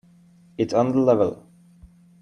[0.57, 1.45] It's on the level.